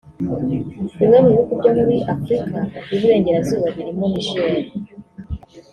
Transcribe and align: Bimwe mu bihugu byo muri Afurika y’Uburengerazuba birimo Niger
Bimwe 0.97 1.17
mu 1.23 1.29
bihugu 1.33 1.53
byo 1.61 1.71
muri 1.85 1.97
Afurika 2.13 2.57
y’Uburengerazuba 2.89 3.65
birimo 3.75 4.05
Niger 4.13 4.53